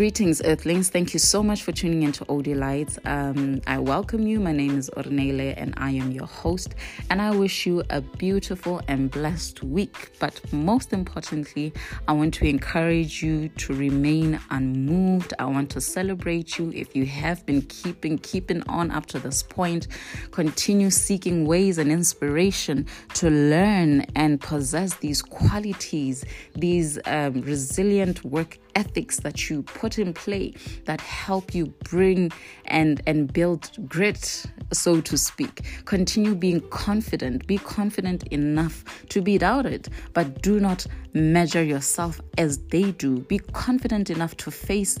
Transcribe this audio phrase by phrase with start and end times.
[0.00, 0.88] Greetings, Earthlings.
[0.88, 2.98] Thank you so much for tuning into OD Lights.
[3.04, 4.40] Um, I welcome you.
[4.40, 6.74] My name is Ornele and I am your host.
[7.10, 10.12] And I wish you a beautiful and blessed week.
[10.18, 11.74] But most importantly,
[12.08, 15.34] I want to encourage you to remain unmoved.
[15.38, 19.42] I want to celebrate you if you have been keeping keeping on up to this
[19.42, 19.88] point.
[20.30, 22.86] Continue seeking ways and inspiration
[23.16, 26.24] to learn and possess these qualities,
[26.56, 32.30] these um, resilient work ethics that you put in play that help you bring
[32.66, 35.62] and and build grit so to speak.
[35.84, 37.46] Continue being confident.
[37.46, 43.20] Be confident enough to be doubted but do not measure yourself as they do.
[43.22, 44.96] Be confident enough to face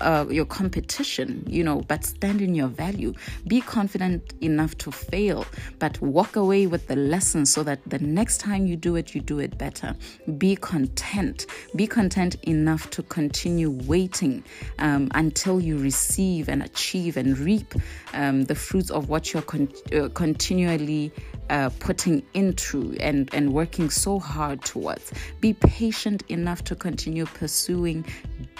[0.00, 3.14] uh, your competition you know but stand in your value.
[3.46, 5.46] Be confident enough to fail
[5.78, 9.20] but walk away with the lesson so that the next time you do it you
[9.20, 9.94] do it better.
[10.38, 11.46] Be content.
[11.76, 14.42] Be content enough enough to continue waiting
[14.78, 17.74] um, until you receive and achieve and reap
[18.14, 21.12] um, the fruits of what you're con- uh, continually
[21.50, 25.12] uh, putting into and, and working so hard towards.
[25.40, 28.04] Be patient enough to continue pursuing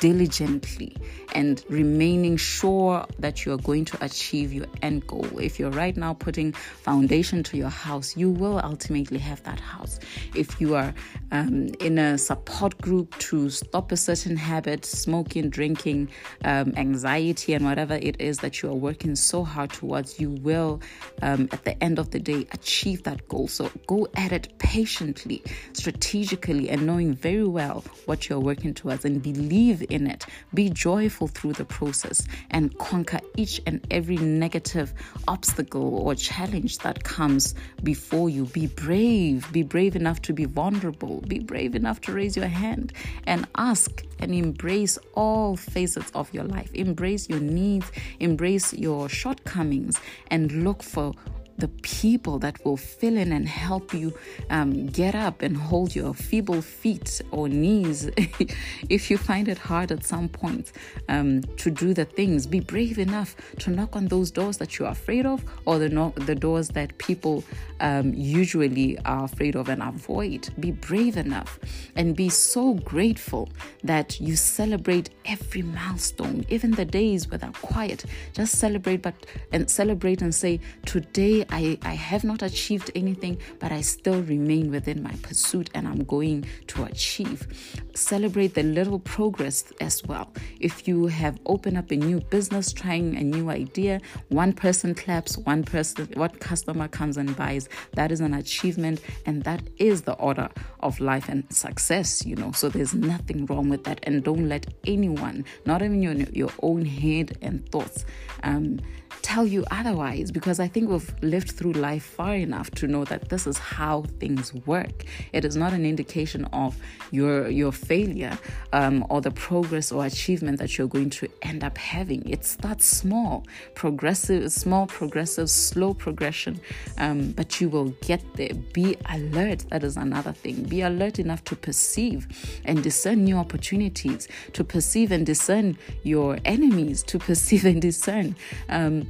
[0.00, 0.96] diligently
[1.34, 5.26] and remaining sure that you are going to achieve your end goal.
[5.38, 10.00] If you're right now putting foundation to your house, you will ultimately have that house.
[10.34, 10.92] If you are
[11.30, 16.08] um, in a support group to stop a certain habit, smoking, drinking,
[16.44, 20.80] um, anxiety, and whatever it is that you are working so hard towards, you will,
[21.22, 23.46] um, at the end of the day, achieve that goal.
[23.46, 25.42] So go at it patiently,
[25.74, 30.26] strategically, and knowing very well what you're working towards and believe in it.
[30.54, 34.92] Be joyful through the process and conquer each and every negative
[35.28, 38.46] obstacle or challenge that comes before you.
[38.46, 39.50] Be brave.
[39.52, 41.20] Be brave enough to be vulnerable.
[41.22, 42.92] Be brave enough to raise your hand
[43.24, 46.72] and ask and embrace all facets of your life.
[46.74, 49.98] Embrace your needs, embrace your shortcomings,
[50.28, 51.14] and look for
[51.60, 54.12] the people that will fill in and help you
[54.50, 58.10] um, get up and hold your feeble feet or knees.
[58.88, 60.72] if you find it hard at some point
[61.08, 64.88] um, to do the things, be brave enough to knock on those doors that you're
[64.88, 67.44] afraid of or the, no- the doors that people
[67.80, 70.48] um, usually are afraid of and avoid.
[70.58, 71.58] Be brave enough
[71.96, 73.48] and be so grateful
[73.84, 78.04] that you celebrate every milestone, even the days where they're quiet.
[78.32, 79.14] Just celebrate, but
[79.52, 84.70] and celebrate and say, Today I, I have not achieved anything, but I still remain
[84.70, 87.46] within my pursuit and I'm going to achieve.
[87.94, 90.32] Celebrate the little progress as well.
[90.60, 95.36] If you have opened up a new business, trying a new idea, one person claps,
[95.38, 100.14] one person, one customer comes and buys, that is an achievement and that is the
[100.14, 100.48] order
[100.80, 102.52] of life and success, you know.
[102.52, 104.00] So there's nothing wrong with that.
[104.04, 108.04] And don't let anyone, not even your, your own head and thoughts,
[108.42, 108.80] um,
[109.30, 113.28] tell you otherwise because I think we've lived through life far enough to know that
[113.28, 115.04] this is how things work.
[115.32, 116.76] It is not an indication of
[117.12, 118.36] your your failure
[118.72, 122.28] um, or the progress or achievement that you're going to end up having.
[122.28, 123.46] It starts small,
[123.76, 126.60] progressive, small, progressive, slow progression,
[126.98, 128.54] um, but you will get there.
[128.72, 129.60] Be alert.
[129.70, 130.64] That is another thing.
[130.64, 132.26] Be alert enough to perceive
[132.64, 138.34] and discern new opportunities, to perceive and discern your enemies, to perceive and discern.
[138.68, 139.08] Um,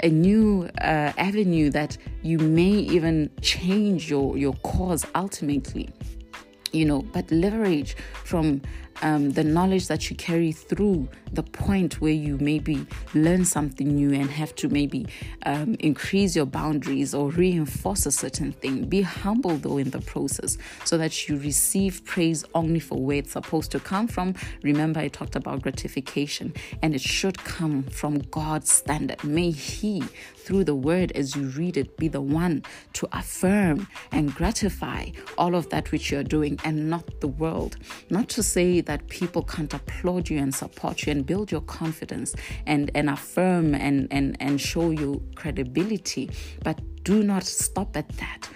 [0.00, 5.88] a new uh, avenue that you may even change your your cause ultimately
[6.72, 8.60] you know but leverage from
[9.00, 14.12] um, the knowledge that you carry through the point where you maybe learn something new
[14.12, 15.06] and have to maybe
[15.46, 18.86] um, increase your boundaries or reinforce a certain thing.
[18.86, 23.32] Be humble though in the process so that you receive praise only for where it's
[23.32, 24.34] supposed to come from.
[24.62, 26.52] Remember, I talked about gratification
[26.82, 29.24] and it should come from God's standard.
[29.24, 30.02] May He,
[30.36, 32.62] through the word as you read it, be the one
[32.94, 35.06] to affirm and gratify
[35.38, 37.76] all of that which you're doing and not the world.
[38.10, 42.34] Not to say that people can't applaud you and support you and build your confidence
[42.66, 46.30] and, and affirm and, and, and show you credibility,
[46.62, 48.48] but do not stop at that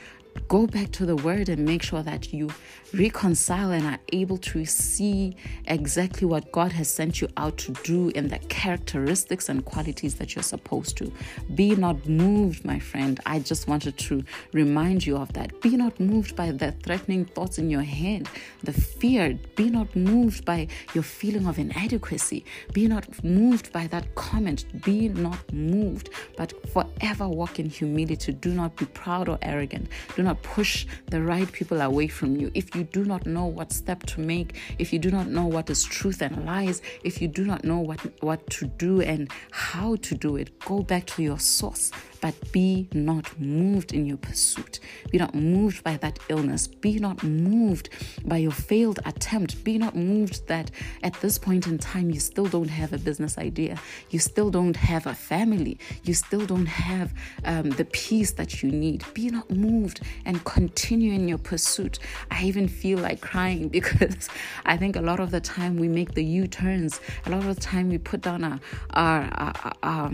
[0.48, 2.50] go back to the word and make sure that you
[2.94, 5.36] reconcile and are able to see
[5.66, 10.34] exactly what God has sent you out to do in the characteristics and qualities that
[10.34, 11.12] you're supposed to.
[11.54, 13.20] Be not moved, my friend.
[13.26, 15.60] I just wanted to remind you of that.
[15.60, 18.28] Be not moved by the threatening thoughts in your head,
[18.62, 19.38] the fear.
[19.56, 22.44] Be not moved by your feeling of inadequacy.
[22.72, 24.64] Be not moved by that comment.
[24.84, 28.32] Be not moved, but forever walk in humility.
[28.32, 29.88] Do not be proud or arrogant.
[30.14, 33.72] Do not push the right people away from you, if you do not know what
[33.72, 37.28] step to make, if you do not know what is truth and lies, if you
[37.28, 41.22] do not know what, what to do and how to do it, go back to
[41.22, 41.90] your source
[42.20, 44.80] but be not moved in your pursuit.
[45.10, 46.66] Be not moved by that illness.
[46.66, 47.88] Be not moved
[48.24, 49.62] by your failed attempt.
[49.62, 50.70] Be not moved that
[51.02, 53.78] at this point in time you still don't have a business idea.
[54.10, 55.78] You still don't have a family.
[56.02, 57.14] You still don't have
[57.44, 59.04] um, the peace that you need.
[59.14, 61.98] Be not moved and continue in your pursuit.
[62.30, 64.28] I even feel like crying because
[64.64, 67.00] I think a lot of the time we make the U turns.
[67.26, 68.60] A lot of the time we put down our,
[68.90, 70.12] our, our, our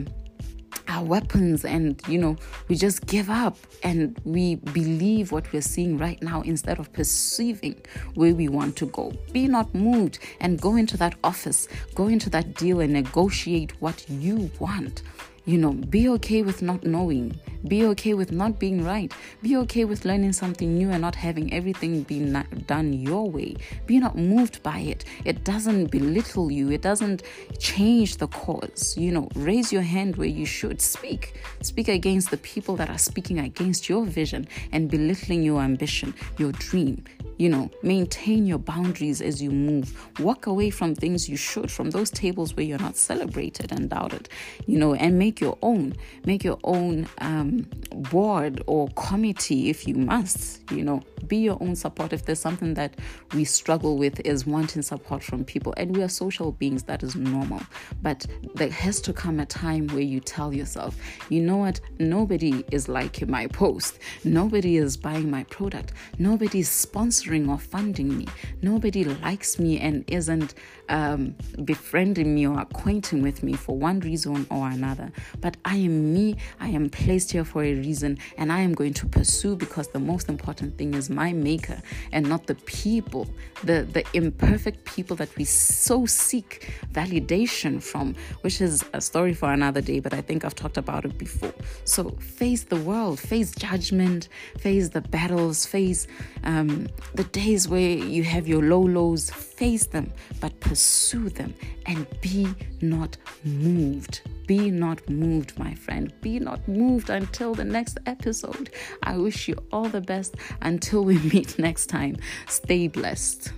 [0.89, 2.37] our weapons and you know
[2.69, 7.81] we just give up and we believe what we're seeing right now instead of perceiving
[8.15, 12.29] where we want to go be not moved and go into that office go into
[12.29, 15.03] that deal and negotiate what you want
[15.45, 17.39] you know, be okay with not knowing.
[17.67, 19.13] Be okay with not being right.
[19.43, 22.21] Be okay with learning something new and not having everything be
[22.67, 23.57] done your way.
[23.87, 25.05] Be not moved by it.
[25.25, 27.23] It doesn't belittle you, it doesn't
[27.59, 28.97] change the cause.
[28.97, 30.81] You know, raise your hand where you should.
[30.81, 31.41] Speak.
[31.61, 36.53] Speak against the people that are speaking against your vision and belittling your ambition, your
[36.53, 37.05] dream
[37.39, 40.11] you know, maintain your boundaries as you move.
[40.21, 44.29] Walk away from things you should, from those tables where you're not celebrated and doubted,
[44.67, 45.95] you know, and make your own.
[46.25, 51.75] Make your own um, board or committee if you must, you know, be your own
[51.75, 52.13] support.
[52.13, 52.95] If there's something that
[53.35, 57.17] we struggle with, is wanting support from people, and we are social beings, that is
[57.17, 57.61] normal.
[58.03, 60.97] But there has to come a time where you tell yourself,
[61.29, 66.69] you know what, nobody is liking my post, nobody is buying my product, nobody is
[66.69, 68.27] sponsoring sponsoring or funding me.
[68.61, 70.55] Nobody likes me and isn't
[70.89, 71.35] um,
[71.65, 75.11] befriending me or acquainting with me for one reason or another.
[75.41, 76.37] But I am me.
[76.61, 79.99] I am placed here for a reason and I am going to pursue because the
[79.99, 81.81] most important thing is my maker
[82.13, 83.29] and not the people,
[83.65, 89.53] the, the imperfect people that we so seek validation from, which is a story for
[89.53, 91.53] another day, but I think I've talked about it before.
[91.85, 94.29] So face the world, face judgment,
[94.59, 96.07] face the battles, face
[96.45, 101.55] um, the days where you have your low lows, face them, but pursue them
[101.87, 102.49] and be
[102.81, 104.23] not moved.
[104.47, 106.13] Be not moved, my friend.
[106.21, 108.71] Be not moved until the next episode.
[109.03, 112.17] I wish you all the best until we meet next time.
[112.47, 113.53] Stay blessed.